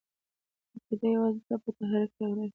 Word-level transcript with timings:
عقیده 0.75 1.07
یوازې 1.15 1.41
تا 1.47 1.55
په 1.63 1.69
تحرک 1.77 2.11
راولي! 2.19 2.47